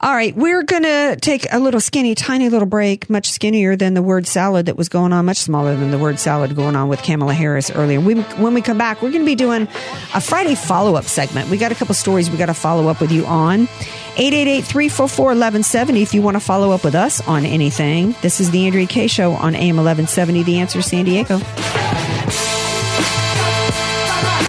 [0.02, 0.36] All right.
[0.36, 4.26] We're going to take a little skinny, tiny little break, much skinnier than the word
[4.26, 7.36] salad that was going on, much smaller than the word salad going on with Kamala
[7.36, 8.00] Harris earlier.
[8.00, 9.68] We, when we come back, we're going to be doing
[10.16, 11.52] a Friday follow up segment.
[11.52, 13.68] We got a couple stories we got to follow up with you on.
[14.16, 18.16] 888-344-1170 if you want to follow up with us on anything.
[18.24, 21.40] This is the Andrea K Show on AM 1170, The Answer San Diego.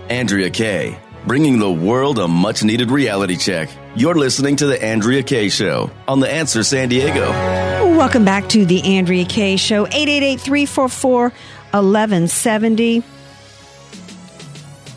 [0.08, 3.68] Andrea Kay, bringing the world a much needed reality check.
[3.96, 7.28] You're listening to The Andrea Kay Show on The Answer San Diego.
[7.96, 11.22] Welcome back to The Andrea K Show, 888 344
[11.72, 13.02] 1170.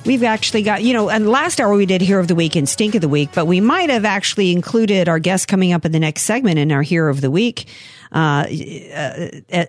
[0.06, 2.68] We've actually got, you know, and last hour we did Hero of the Week and
[2.68, 5.92] Stink of the Week, but we might have actually included our guest coming up in
[5.92, 7.68] the next segment in our Hero of the Week
[8.12, 8.46] uh,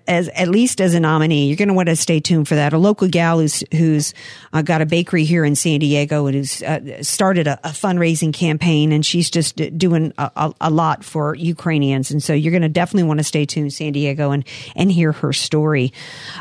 [0.09, 1.47] as at least as a nominee.
[1.47, 2.73] You're going to want to stay tuned for that.
[2.73, 4.14] A local gal who's who's
[4.53, 8.33] uh, got a bakery here in San Diego and who's uh, started a, a, fundraising
[8.33, 12.11] campaign, and she's just doing a, a, lot for Ukrainians.
[12.11, 15.12] And so you're going to definitely want to stay tuned, San Diego, and and hear
[15.12, 15.93] her story.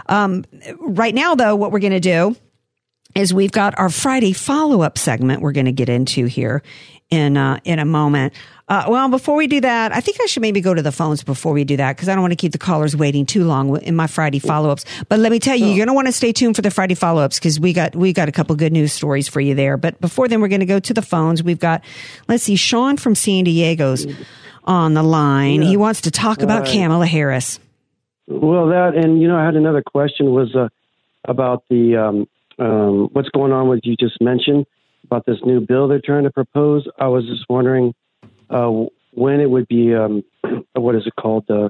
[0.07, 0.45] Um,
[0.79, 2.35] right now, though, what we're going to do
[3.15, 6.61] is we've got our Friday follow up segment we're going to get into here
[7.09, 8.33] in uh, in a moment.
[8.67, 11.23] Uh, well, before we do that, I think I should maybe go to the phones
[11.23, 13.81] before we do that because I don't want to keep the callers waiting too long
[13.81, 14.85] in my Friday follow ups.
[15.09, 16.93] But let me tell you, you're going to want to stay tuned for the Friday
[16.93, 19.75] follow ups because we got we got a couple good news stories for you there.
[19.75, 21.41] But before then, we're going to go to the phones.
[21.41, 21.83] We've got
[22.27, 24.05] let's see, Sean from San Diego's
[24.65, 25.63] on the line.
[25.63, 25.69] Yeah.
[25.69, 27.59] He wants to talk about uh, Kamala Harris.
[28.27, 30.69] Well, that and you know, I had another question was uh,
[31.25, 32.27] about the um,
[32.59, 34.65] um, what's going on with you just mentioned
[35.03, 36.87] about this new bill they're trying to propose.
[36.99, 37.93] I was just wondering
[38.49, 38.71] uh,
[39.11, 40.23] when it would be um,
[40.73, 41.69] what is it called uh,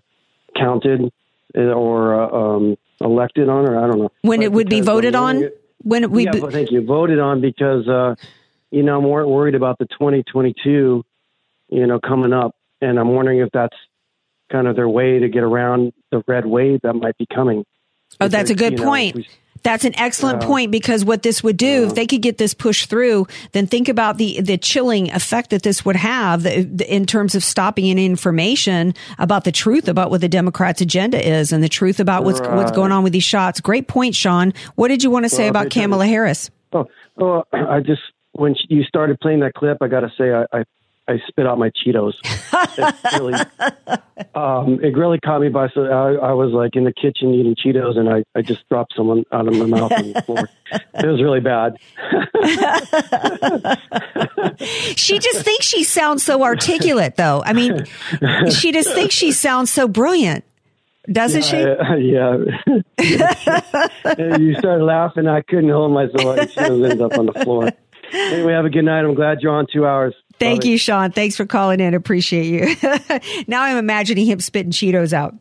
[0.56, 1.12] counted
[1.58, 4.82] uh, or uh, um, elected on, or I don't know when but it would be
[4.82, 5.44] voted on.
[5.44, 8.16] It, when it, we yeah, be- thank you voted on because uh,
[8.72, 11.06] you know I'm more worried about the 2022
[11.70, 13.78] you know coming up, and I'm wondering if that's
[14.52, 17.64] kind of their way to get around the red wave that might be coming.
[18.20, 19.16] Oh, that's a good point.
[19.16, 19.24] Know,
[19.64, 22.38] that's an excellent uh, point because what this would do, uh, if they could get
[22.38, 27.06] this pushed through, then think about the, the chilling effect that this would have in
[27.06, 31.64] terms of stopping any information about the truth about what the Democrats' agenda is and
[31.64, 32.56] the truth about what's, right.
[32.56, 33.60] what's going on with these shots.
[33.60, 34.54] Great point, Sean.
[34.76, 36.50] What did you want to say well, about Kamala Harris?
[36.74, 36.86] Oh,
[37.20, 38.02] oh, I just,
[38.34, 40.64] when you started playing that clip, I got to say, I, I
[41.10, 42.14] I spit out my Cheetos.
[42.78, 43.34] it really,
[44.36, 47.56] um, it really caught me by so I, I, was like in the kitchen eating
[47.56, 50.48] Cheetos and I, I just dropped someone out of my mouth on the floor.
[50.72, 51.78] It was really bad.
[54.96, 57.42] she just thinks she sounds so articulate, though.
[57.44, 57.86] I mean,
[58.52, 60.46] she just thinks she sounds so brilliant.
[61.12, 61.58] Doesn't she?
[61.58, 62.38] Uh, yeah.
[64.38, 65.28] you started laughing.
[65.28, 66.38] I couldn't hold myself.
[66.38, 67.72] I should have ended up on the floor.
[68.14, 69.06] Anyway, have a good night.
[69.06, 70.14] I'm glad you're on two hours.
[70.40, 71.12] Thank you, Sean.
[71.12, 71.94] Thanks for calling in.
[71.94, 72.76] Appreciate you.
[73.48, 75.36] now I'm imagining him spitting Cheetos out.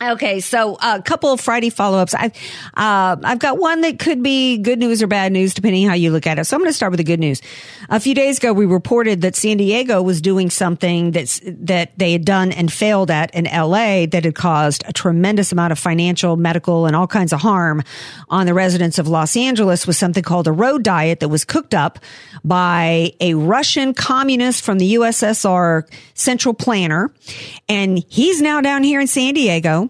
[0.00, 2.14] Okay, so a couple of Friday follow-ups.
[2.14, 2.32] I've
[2.74, 6.10] uh, I've got one that could be good news or bad news, depending how you
[6.10, 6.46] look at it.
[6.46, 7.42] So I'm going to start with the good news.
[7.90, 12.12] A few days ago, we reported that San Diego was doing something that's that they
[12.12, 16.36] had done and failed at in LA that had caused a tremendous amount of financial,
[16.36, 17.82] medical, and all kinds of harm
[18.30, 19.86] on the residents of Los Angeles.
[19.86, 21.98] Was something called a road diet that was cooked up
[22.42, 27.12] by a Russian communist from the USSR central planner,
[27.68, 29.81] and he's now down here in San Diego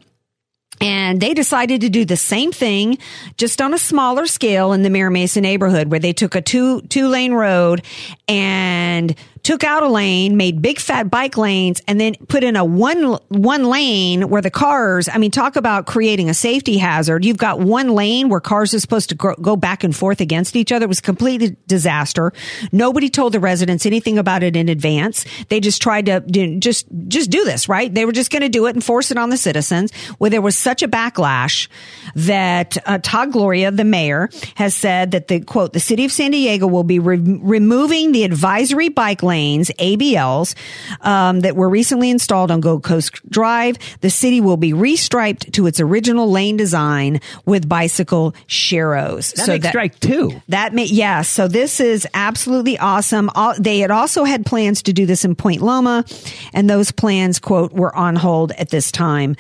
[0.82, 2.98] and they decided to do the same thing,
[3.36, 6.80] just on a smaller scale in the Mira Mesa neighborhood, where they took a two
[6.82, 7.84] two lane road
[8.28, 12.64] and took out a lane, made big fat bike lanes, and then put in a
[12.64, 15.08] one one lane where the cars.
[15.08, 17.24] I mean, talk about creating a safety hazard.
[17.24, 20.70] You've got one lane where cars are supposed to go back and forth against each
[20.70, 20.84] other.
[20.84, 22.32] It was a complete disaster.
[22.70, 25.24] Nobody told the residents anything about it in advance.
[25.48, 26.20] They just tried to
[26.58, 27.92] just just do this right.
[27.92, 29.92] They were just going to do it and force it on the citizens.
[30.18, 31.68] Where there was such a backlash
[32.14, 36.30] that uh, Todd Gloria, the mayor, has said that the quote the city of San
[36.30, 40.54] Diego will be re- removing the advisory bike lane lanes, ABLs,
[41.00, 43.78] um, that were recently installed on Gold Coast Drive.
[44.00, 49.34] The city will be restriped to its original lane design with bicycle sharrows.
[49.34, 50.42] That makes strike two.
[50.48, 51.22] That may, yeah.
[51.22, 53.30] So this is absolutely awesome.
[53.34, 56.04] All, they had also had plans to do this in Point Loma,
[56.52, 59.36] and those plans, quote, were on hold at this time.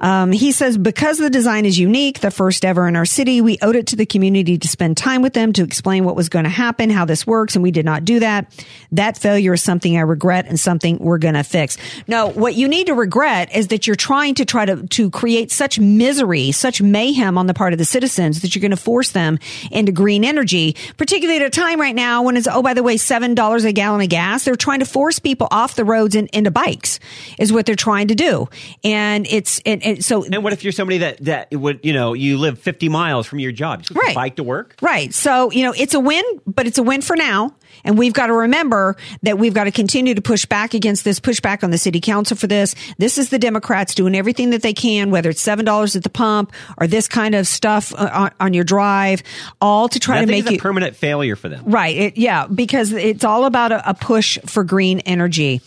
[0.00, 3.58] Um, he says, because the design is unique, the first ever in our city, we
[3.62, 6.44] owed it to the community to spend time with them to explain what was going
[6.44, 8.52] to happen, how this works, and we did not do that.
[8.92, 11.76] That failure is something I regret and something we're going to fix.
[12.06, 15.50] No, what you need to regret is that you're trying to try to, to create
[15.50, 19.10] such misery, such mayhem on the part of the citizens that you're going to force
[19.10, 19.38] them
[19.70, 22.96] into green energy, particularly at a time right now when it's, oh, by the way,
[22.96, 24.44] $7 a gallon of gas.
[24.44, 27.00] They're trying to force people off the roads and into bikes
[27.38, 28.48] is what they're trying to do.
[28.84, 30.24] And it's, and, and so.
[30.24, 33.40] And what if you're somebody that, that would, you know, you live 50 miles from
[33.40, 33.84] your job?
[33.90, 34.14] You Right.
[34.14, 34.76] Bike to work?
[34.80, 35.12] Right.
[35.12, 37.54] So, you know, it's a win, but it's a win for now.
[37.86, 41.20] And we've got to remember that we've got to continue to push back against this,
[41.20, 42.74] push back on the city council for this.
[42.98, 46.52] This is the Democrats doing everything that they can, whether it's $7 at the pump
[46.78, 49.22] or this kind of stuff uh, on, on your drive,
[49.60, 50.58] all to try Nothing to make you.
[50.58, 51.64] permanent failure for them.
[51.66, 51.96] Right.
[51.96, 55.60] It, yeah, because it's all about a, a push for green energy.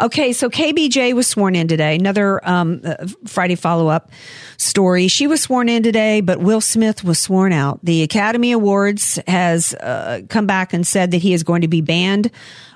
[0.00, 1.96] Okay, so KBJ was sworn in today.
[1.96, 4.10] Another um, uh, Friday follow up
[4.58, 5.08] story.
[5.08, 7.80] She was sworn in today, but Will Smith was sworn out.
[7.82, 11.80] The Academy Awards has uh, come back and said that he is going to be
[11.80, 12.30] banned.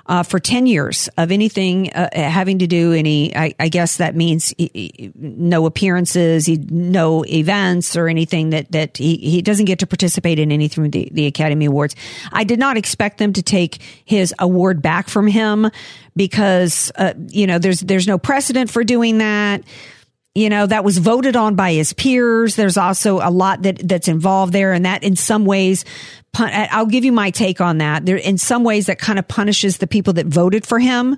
[0.07, 4.13] Uh, for 10 years of anything uh, having to do any, I, I guess that
[4.15, 9.65] means he- he- no appearances, he, no events or anything that, that he, he doesn't
[9.65, 11.95] get to participate in anything with the, the Academy Awards.
[12.33, 15.69] I did not expect them to take his award back from him
[16.15, 19.63] because, uh, you know, there's, there's no precedent for doing that
[20.35, 22.55] you know that was voted on by his peers.
[22.55, 25.85] There's also a lot that that's involved there and that in some ways
[26.33, 28.05] i'll give you my take on that.
[28.05, 31.17] There in some ways that kind of punishes the people that voted for him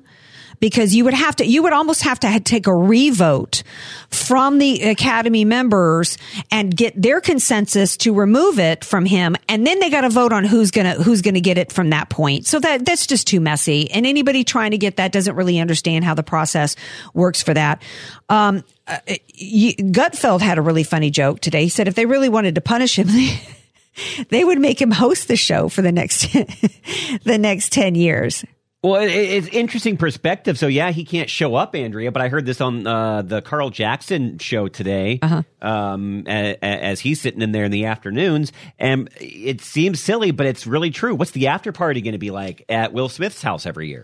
[0.63, 3.63] because you would have to you would almost have to take a revote
[4.09, 6.17] from the academy members
[6.51, 10.31] and get their consensus to remove it from him and then they got to vote
[10.31, 13.05] on who's going to who's going to get it from that point so that that's
[13.05, 16.77] just too messy and anybody trying to get that doesn't really understand how the process
[17.13, 17.81] works for that
[18.29, 21.63] um uh, Gutfeld had a really funny joke today.
[21.63, 23.39] He said if they really wanted to punish him, they,
[24.29, 26.33] they would make him host the show for the next
[27.23, 28.43] the next ten years.
[28.83, 30.57] Well, it, it's interesting perspective.
[30.59, 32.11] So yeah, he can't show up, Andrea.
[32.11, 35.41] But I heard this on uh, the Carl Jackson show today, Uh-huh.
[35.61, 40.31] um, a- a- as he's sitting in there in the afternoons, and it seems silly,
[40.31, 41.15] but it's really true.
[41.15, 44.03] What's the after party going to be like at Will Smith's house every year?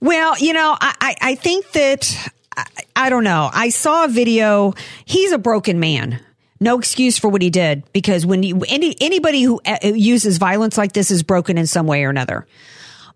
[0.00, 3.50] Well, you know, I, I, I think that, I, I don't know.
[3.52, 4.74] I saw a video.
[5.04, 6.20] He's a broken man.
[6.60, 10.78] No excuse for what he did because when you, any, anybody who uh, uses violence
[10.78, 12.46] like this is broken in some way or another.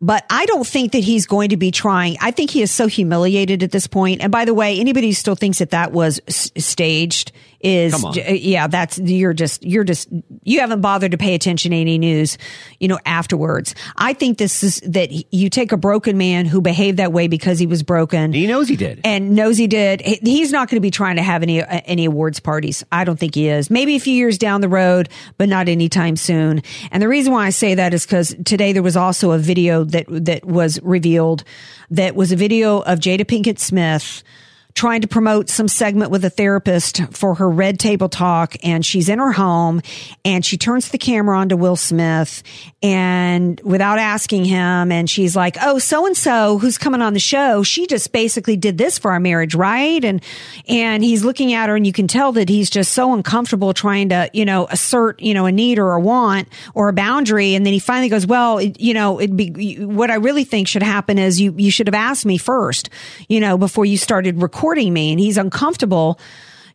[0.01, 2.17] But I don't think that he's going to be trying.
[2.21, 4.21] I think he is so humiliated at this point.
[4.21, 7.33] And by the way, anybody who still thinks that that was s- staged
[7.67, 8.13] is, Come on.
[8.15, 10.09] j- yeah, that's, you're just, you're just,
[10.45, 12.39] you haven't bothered to pay attention to any news,
[12.81, 13.75] you know, afterwards.
[13.97, 17.59] I think this is that you take a broken man who behaved that way because
[17.59, 18.33] he was broken.
[18.33, 19.01] He knows he did.
[19.05, 20.01] And knows he did.
[20.01, 22.85] He's not going to be trying to have any uh, any awards parties.
[22.93, 23.71] I don't think he is.
[23.71, 26.63] Maybe a few years down the road, but not anytime soon.
[26.91, 29.85] And the reason why I say that is because today there was also a video
[29.85, 31.45] that that was revealed
[31.91, 34.23] that was a video of Jada Pinkett Smith
[34.77, 39.09] trying to promote some segment with a therapist for her red table talk and she's
[39.09, 39.81] in her home
[40.23, 42.43] and she turns the camera on to Will Smith
[42.83, 47.19] and without asking him and she's like, "Oh, so and so who's coming on the
[47.19, 50.23] show, she just basically did this for our marriage, right?" And
[50.69, 54.11] and he's looking at her and you can tell that he's just so uncomfortable trying
[54.11, 57.65] to, you know, assert, you know, a need or a want or a boundary and
[57.65, 60.83] then he finally goes, "Well, it, you know, it'd be what I really think should
[60.83, 62.91] happen is you you should have asked me first,
[63.27, 66.19] you know, before you started recording me." And he's uncomfortable.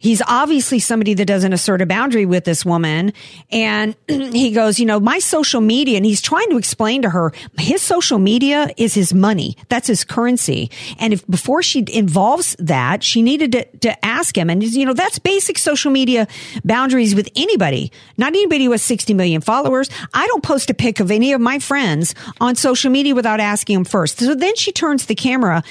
[0.01, 3.13] He's obviously somebody that doesn't assert a boundary with this woman.
[3.51, 7.31] And he goes, you know, my social media, and he's trying to explain to her,
[7.59, 9.55] his social media is his money.
[9.69, 10.71] That's his currency.
[10.97, 14.49] And if before she involves that, she needed to, to ask him.
[14.49, 16.27] And, you know, that's basic social media
[16.65, 19.87] boundaries with anybody, not anybody who has 60 million followers.
[20.15, 23.75] I don't post a pic of any of my friends on social media without asking
[23.75, 24.17] them first.
[24.17, 25.61] So then she turns the camera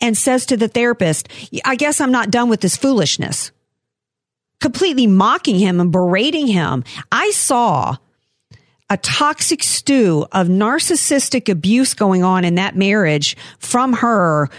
[0.00, 1.28] and says to the therapist,
[1.64, 3.50] I guess I'm not done with this foolishness
[4.60, 6.84] completely mocking him and berating him.
[7.10, 7.96] I saw
[8.90, 14.50] a toxic stew of narcissistic abuse going on in that marriage from her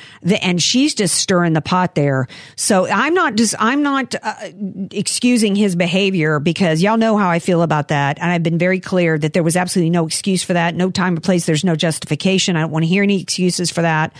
[0.41, 2.27] and she's just stirring the pot there.
[2.55, 4.33] So i'm not just i'm not uh,
[4.91, 8.19] excusing his behavior because y'all know how i feel about that.
[8.19, 10.75] And i've been very clear that there was absolutely no excuse for that.
[10.75, 11.45] No time or place.
[11.45, 12.55] There's no justification.
[12.55, 14.13] I don't want to hear any excuses for that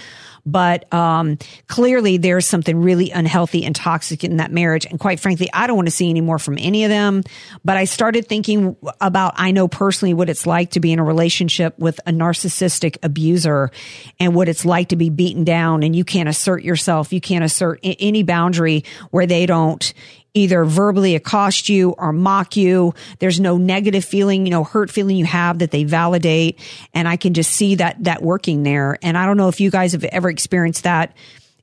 [0.46, 4.86] but um, clearly there's something really unhealthy and toxic in that marriage.
[4.86, 7.24] And quite frankly, I don't want to see any more from any of them.
[7.64, 11.04] But I started thinking about, I know personally what it's like to be in a
[11.04, 13.72] relationship with a narcissistic abuser
[14.20, 17.14] and what it's like to be beaten down and you can't assert yourself.
[17.14, 19.94] You can't assert any boundary where they don't
[20.34, 22.94] either verbally accost you or mock you.
[23.20, 26.60] There's no negative feeling, you know, hurt feeling you have that they validate.
[26.94, 28.98] And I can just see that, that working there.
[29.02, 31.16] And I don't know if you guys have ever experienced that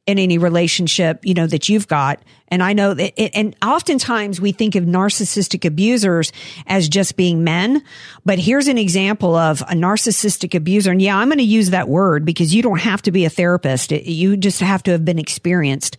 [0.06, 2.22] in any relationship, you know, that you've got.
[2.48, 6.32] And I know that, it, and oftentimes we think of narcissistic abusers
[6.66, 7.84] as just being men,
[8.24, 10.92] but here's an example of a narcissistic abuser.
[10.92, 13.30] And yeah, I'm going to use that word because you don't have to be a
[13.30, 13.92] therapist.
[13.92, 15.98] You just have to have been experienced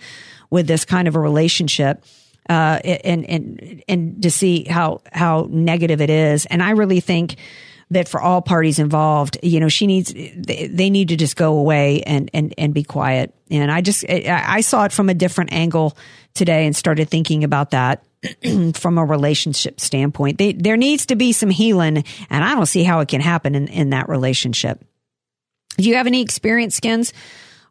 [0.49, 2.03] with this kind of a relationship
[2.49, 6.45] uh, and and and to see how how negative it is.
[6.47, 7.35] And I really think
[7.91, 11.57] that for all parties involved, you know, she needs they, they need to just go
[11.57, 13.33] away and and and be quiet.
[13.51, 15.95] And I just I saw it from a different angle
[16.33, 18.03] today and started thinking about that.
[18.73, 22.83] from a relationship standpoint, they, there needs to be some healing, and I don't see
[22.83, 24.83] how it can happen in, in that relationship.
[25.77, 27.13] Do you have any experience, Skins,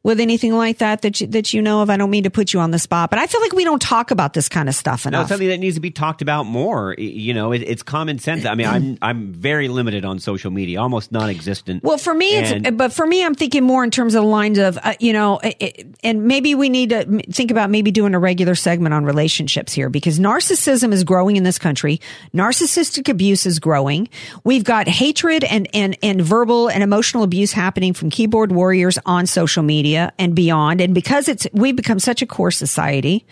[0.03, 1.91] with anything like that that you, that you know of?
[1.91, 3.83] I don't mean to put you on the spot, but I feel like we don't
[3.83, 5.19] talk about this kind of stuff enough.
[5.19, 6.95] No, it's something that needs to be talked about more.
[6.99, 8.45] You know, it, it's common sense.
[8.45, 11.83] I mean, I'm I'm very limited on social media, almost non-existent.
[11.83, 14.29] Well, for me, And- it's but for me, I'm thinking more in terms of the
[14.29, 18.15] lines of uh, you know, it, and maybe we need to think about maybe doing
[18.15, 22.01] a regular segment on relationships here because narcissism is growing in this country.
[22.35, 24.09] Narcissistic abuse is growing.
[24.45, 29.27] We've got hatred and and and verbal and emotional abuse happening from keyboard warriors on
[29.27, 30.81] social media and beyond.
[30.81, 33.27] And because it's we've become such a core society.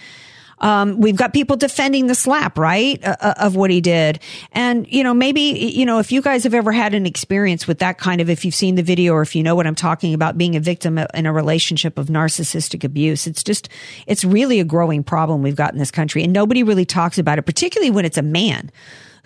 [0.59, 4.21] Um, we've got people defending the slap, right, uh, uh, of what he did.
[4.53, 7.81] And, you know, maybe, you know, if you guys have ever had an experience with
[7.81, 10.15] that kind of, if you've seen the video or if you know what I'm talking
[10.15, 13.69] about, being a victim in a relationship of narcissistic abuse, it's just,
[14.07, 16.25] it's really a growing problem we've got in this country.
[16.25, 18.71] And nobody really talks about it, particularly when it's a man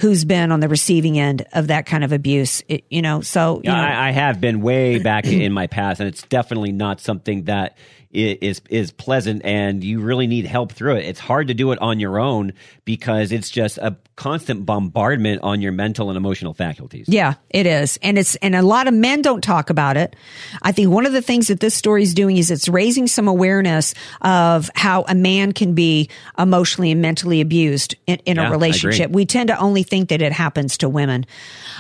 [0.01, 3.61] who's been on the receiving end of that kind of abuse, it, you know, so,
[3.63, 6.73] you Yeah, know, I, I have been way back in my past, and it's definitely
[6.73, 7.77] not something that
[8.13, 9.43] is is pleasant.
[9.45, 11.05] And you really need help through it.
[11.05, 12.53] It's hard to do it on your own
[12.85, 17.07] because it's just a constant bombardment on your mental and emotional faculties.
[17.09, 17.99] Yeah, it is.
[18.03, 20.15] And it's, and a lot of men don't talk about it.
[20.61, 23.29] I think one of the things that this story is doing is it's raising some
[23.29, 28.51] awareness of how a man can be emotionally and mentally abused in, in Yeah, a
[28.51, 29.11] relationship.
[29.11, 31.25] We tend to only think that it happens to women.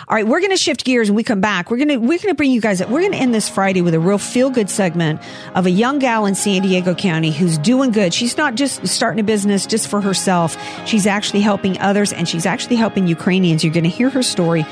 [0.09, 1.70] All right, we're going to shift gears and we come back.
[1.70, 2.89] We're going to, we're going to bring you guys, up.
[2.89, 5.20] we're going to end this Friday with a real feel good segment
[5.55, 8.14] of a young gal in San Diego County who's doing good.
[8.14, 10.56] She's not just starting a business just for herself.
[10.86, 13.64] She's actually helping others and she's actually helping Ukrainians.
[13.64, 14.62] You're going to hear her story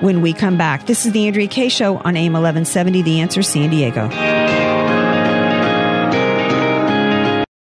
[0.00, 0.86] when we come back.
[0.86, 4.08] This is the Andrea Kaye Show on AM 1170, The Answer San Diego.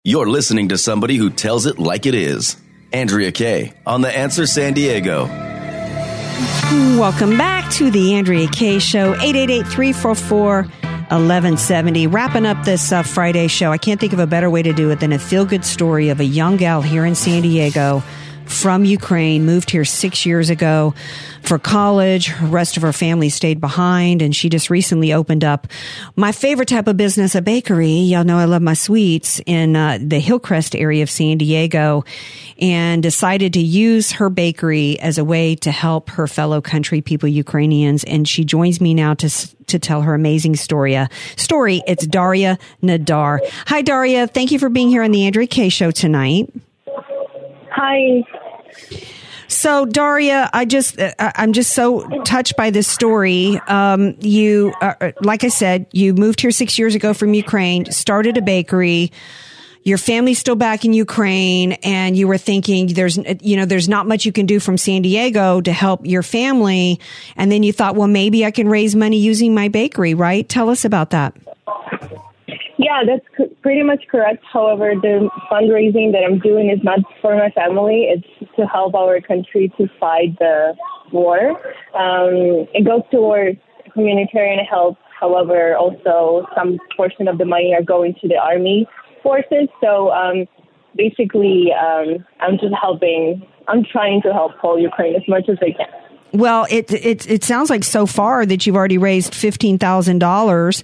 [0.03, 2.57] You're listening to somebody who tells it like it is.
[2.91, 5.25] Andrea Kaye on The Answer San Diego.
[6.97, 9.13] Welcome back to the Andrea Kaye Show,
[11.11, 12.13] 888-344-1170.
[12.13, 13.71] Wrapping up this uh, Friday show.
[13.71, 16.19] I can't think of a better way to do it than a feel-good story of
[16.19, 18.01] a young gal here in San Diego
[18.61, 20.93] from Ukraine, moved here six years ago
[21.41, 22.27] for college.
[22.39, 25.67] The rest of her family stayed behind and she just recently opened up
[26.15, 27.91] my favorite type of business, a bakery.
[27.91, 32.05] Y'all know I love my sweets in uh, the Hillcrest area of San Diego
[32.59, 37.27] and decided to use her bakery as a way to help her fellow country people,
[37.27, 38.03] Ukrainians.
[38.03, 40.95] And she joins me now to, to tell her amazing story.
[40.95, 41.81] Uh, story.
[41.87, 43.39] It's Daria Nadar.
[43.65, 44.27] Hi, Daria.
[44.27, 46.53] Thank you for being here on the Andrea Kaye show tonight.
[47.71, 48.23] Hi.
[49.51, 53.59] So Daria, I just uh, I'm just so touched by this story.
[53.67, 58.37] Um, you, uh, like I said, you moved here six years ago from Ukraine, started
[58.37, 59.11] a bakery.
[59.83, 64.07] Your family's still back in Ukraine, and you were thinking there's you know there's not
[64.07, 66.99] much you can do from San Diego to help your family,
[67.35, 70.47] and then you thought, well, maybe I can raise money using my bakery, right?
[70.47, 71.35] Tell us about that.
[72.81, 74.43] Yeah, that's pretty much correct.
[74.51, 78.07] However, the fundraising that I'm doing is not for my family.
[78.09, 80.73] It's to help our country to fight the
[81.11, 81.51] war.
[81.93, 83.59] Um, it goes towards
[83.93, 84.97] humanitarian help.
[85.19, 88.87] However, also some portion of the money are going to the army
[89.21, 89.69] forces.
[89.79, 90.47] So um,
[90.97, 93.45] basically, um, I'm just helping.
[93.67, 96.10] I'm trying to help whole Ukraine as much as I can.
[96.33, 100.81] Well, it it it sounds like so far that you've already raised fifteen thousand dollars,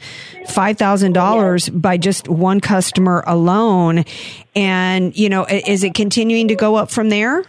[0.49, 4.03] five thousand dollars by just one customer alone,
[4.55, 7.43] and you know, is it continuing to go up from there?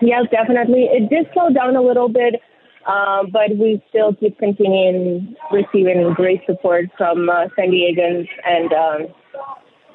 [0.00, 0.88] Yes, definitely.
[0.90, 2.40] It did slow down a little bit,
[2.86, 9.14] uh, but we still keep continuing receiving great support from uh, San Diegans and um,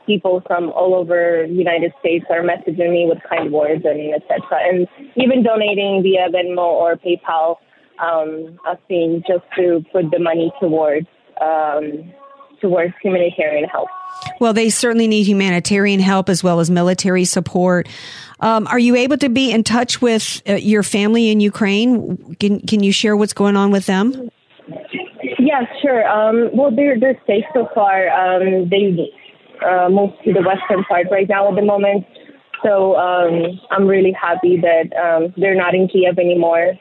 [0.10, 4.42] people from all over the United States are messaging me with kind words and etc.
[4.68, 7.58] And even donating via Venmo or PayPal,
[8.02, 11.06] um, asking just to put the money towards
[11.40, 12.12] um,
[12.60, 13.88] towards humanitarian help.
[14.40, 17.88] Well, they certainly need humanitarian help as well as military support.
[18.40, 22.36] Um, are you able to be in touch with uh, your family in Ukraine?
[22.40, 24.32] Can Can you share what's going on with them?
[25.38, 26.08] Yeah, sure.
[26.08, 28.10] Um, well, they're they're safe so far.
[28.10, 29.14] Um, they
[29.66, 32.06] uh, moved to the western part right now at the moment,
[32.64, 36.74] so um, I'm really happy that um, they're not in Kiev anymore.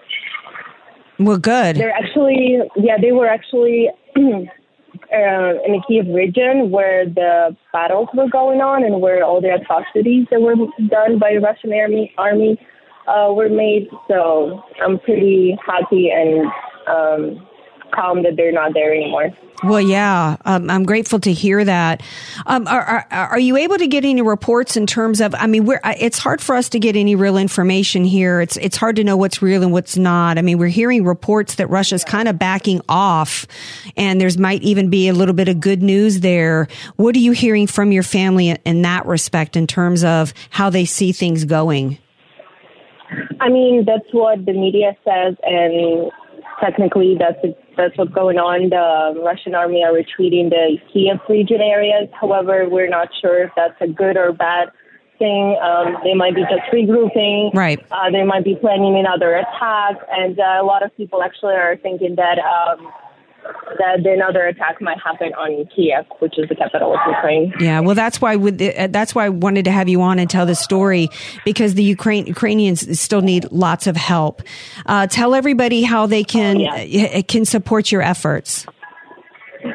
[1.19, 1.77] Well, good.
[1.77, 8.29] They're actually, yeah, they were actually uh, in the Kiev region where the battles were
[8.29, 10.55] going on and where all the atrocities that were
[10.89, 12.61] done by the Russian army army
[13.07, 13.89] uh, were made.
[14.07, 16.47] So I'm pretty happy and
[16.87, 17.47] um,
[17.93, 19.31] calm that they're not there anymore.
[19.65, 22.01] Well, yeah, um, I'm grateful to hear that.
[22.47, 25.35] Um, are, are, are you able to get any reports in terms of?
[25.35, 28.41] I mean, we're, it's hard for us to get any real information here.
[28.41, 30.39] It's it's hard to know what's real and what's not.
[30.39, 33.49] I mean, we're hearing reports that Russia's kind of backing off,
[33.97, 36.69] and there's might even be a little bit of good news there.
[36.95, 40.71] What are you hearing from your family in, in that respect, in terms of how
[40.71, 41.99] they see things going?
[43.41, 46.13] I mean, that's what the media says, and
[46.61, 47.39] technically, that's
[47.79, 48.69] that's what's going on.
[48.69, 52.09] The Russian army are retreating the Kiev region areas.
[52.21, 54.69] However, we're not sure if that's a good or bad
[55.19, 55.57] thing.
[55.63, 57.55] Um, they might be just regrouping.
[57.55, 57.79] Right.
[57.91, 61.77] Uh, they might be planning another attack, and uh, a lot of people actually are
[61.77, 62.93] thinking that um,
[63.79, 67.53] that another attack might happen on Kiev, which is the capital of Ukraine.
[67.61, 70.19] Yeah, well, that's why with the, uh, that's why I wanted to have you on
[70.19, 71.09] and tell the story
[71.45, 74.43] because the Ukraine Ukrainians still need lots of help.
[74.87, 78.67] Uh, tell everybody how they can uh, can support your efforts.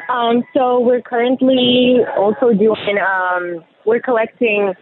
[0.08, 4.74] Um, so we're currently also doing, um, we're collecting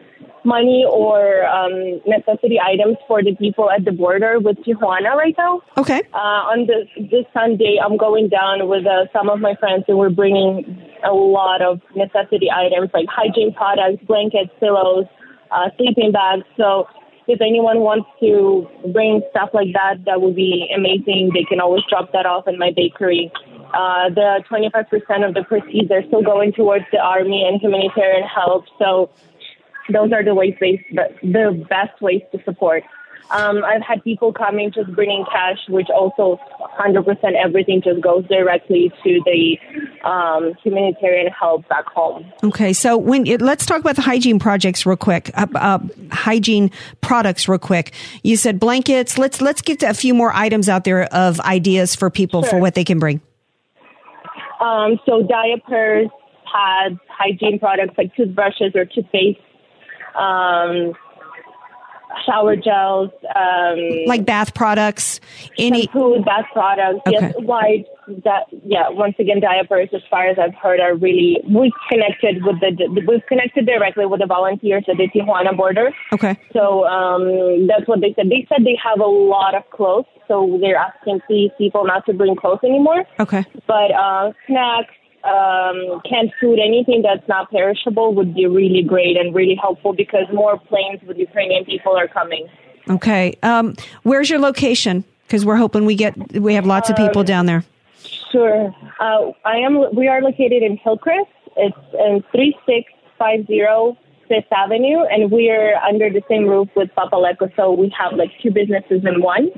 [0.44, 5.62] money or um, necessity items for the people at the border with Tijuana right now.
[5.76, 6.02] Okay.
[6.12, 9.98] Uh, on this this Sunday, I'm going down with uh, some of my friends, and
[9.98, 15.06] we're bringing a lot of necessity items like hygiene products, blankets, pillows,
[15.50, 16.44] uh, sleeping bags.
[16.56, 16.86] So
[17.26, 21.30] if anyone wants to bring stuff like that, that would be amazing.
[21.34, 23.30] They can always drop that off in my bakery.
[23.72, 28.66] Uh, the 25% of the proceeds are still going towards the army and humanitarian help.
[28.78, 29.10] So
[29.92, 30.84] those are the ways, they,
[31.22, 32.82] the best ways to support.
[33.30, 36.38] Um, I've had people coming just bringing cash, which also
[36.78, 39.58] 100% everything just goes directly to the
[40.06, 42.30] um, humanitarian help back home.
[42.44, 45.30] Okay, so when let's talk about the hygiene projects real quick.
[45.34, 45.78] Uh, uh,
[46.10, 46.70] hygiene
[47.00, 47.92] products real quick.
[48.22, 49.16] You said blankets.
[49.16, 52.74] Let's let's get a few more items out there of ideas for people for what
[52.74, 53.20] they can bring.
[54.60, 56.08] Um, so diapers,
[56.52, 59.40] pads, hygiene products like toothbrushes or toothpaste,
[60.16, 60.94] um,
[62.26, 65.20] shower gels, um, Like bath products,
[65.58, 67.00] any food, bath products.
[67.08, 67.44] Yes, Okay.
[67.44, 67.84] wide.
[68.24, 68.88] That yeah.
[68.90, 73.24] Once again, diapers, as far as I've heard, are really we've connected with the we've
[73.26, 75.92] connected directly with the volunteers at the Tijuana border.
[76.12, 76.36] Okay.
[76.52, 78.28] So um, that's what they said.
[78.28, 82.12] They said they have a lot of clothes, so they're asking these people not to
[82.12, 83.04] bring clothes anymore.
[83.20, 83.44] Okay.
[83.66, 84.92] But uh, snacks,
[85.24, 90.24] um, canned food, anything that's not perishable would be really great and really helpful because
[90.32, 92.48] more planes with Ukrainian people are coming.
[92.88, 93.34] Okay.
[93.42, 95.04] Um, where's your location?
[95.26, 97.64] Because we're hoping we get we have lots of people down there.
[98.30, 98.74] Sure.
[98.98, 99.94] Uh, I am.
[99.94, 101.30] We are located in Hillcrest.
[101.56, 103.96] It's in three six five zero
[104.28, 107.54] Fifth Avenue, and we are under the same roof with Pappalecco.
[107.54, 109.50] So we have like two businesses in one.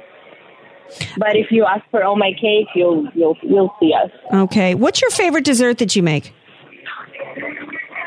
[1.16, 4.11] But if you ask for all My Cake, you'll you'll you'll see us.
[4.32, 4.74] Okay.
[4.74, 6.32] What's your favorite dessert that you make?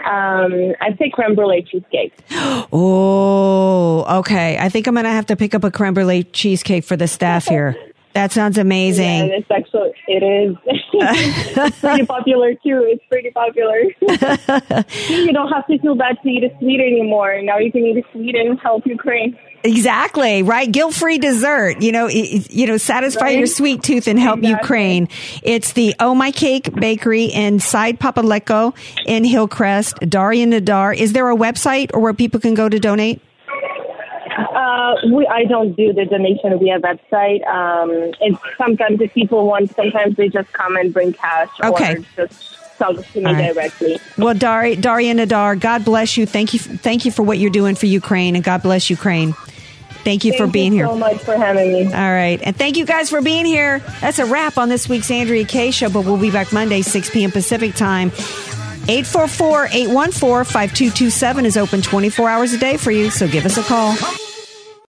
[0.10, 2.14] Um, I'd say creme brulee cheesecake.
[2.72, 4.58] Oh, okay.
[4.58, 7.46] I think I'm gonna have to pick up a creme brulee cheesecake for the staff
[7.48, 7.76] here.
[8.14, 9.28] That sounds amazing.
[9.28, 10.56] Yeah, it's actually it is.
[10.66, 12.84] it's pretty popular too.
[12.88, 13.78] It's pretty popular.
[15.10, 17.42] you don't have to feel bad to eat a sweet anymore.
[17.44, 19.38] Now you can eat a sweet and help Ukraine.
[19.68, 20.72] Exactly right.
[20.72, 21.82] Guilt-free dessert.
[21.82, 23.38] You know, you know, satisfy Right.
[23.38, 25.10] your sweet tooth and help Ukraine.
[25.44, 28.74] It's the Oh My Cake Bakery inside Pappalecco
[29.06, 30.00] in Hillcrest.
[30.08, 30.94] Daria Nadar.
[30.98, 33.20] Is there a website or where people can go to donate?
[34.38, 37.46] Uh, we, I don't do the donation via website.
[37.48, 37.90] Um,
[38.22, 41.96] it's sometimes if people want, sometimes they just come and bring cash Okay.
[41.96, 43.54] or just talk to me right.
[43.54, 44.00] directly.
[44.18, 46.26] Well, Dari, Daria Nadar, God bless you.
[46.26, 46.60] Thank you.
[46.60, 49.34] Thank you for what you're doing for Ukraine, and God bless Ukraine.
[50.08, 50.88] Thank you for Thank being you here.
[50.88, 51.84] so much for having me.
[51.88, 52.40] All right.
[52.42, 53.80] And thank you guys for being here.
[54.00, 57.10] That's a wrap on this week's Andrea Kaye show, but we'll be back Monday, 6
[57.10, 57.30] p.m.
[57.30, 58.14] Pacific time.
[58.88, 63.64] 844 814 5227 is open 24 hours a day for you, so give us a
[63.64, 63.98] call.